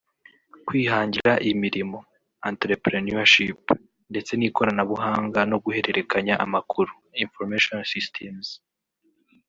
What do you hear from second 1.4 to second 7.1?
Imirimo (Entrepreneurship) ndetse n’Ikoranabuhanga no guhererekanya amakuru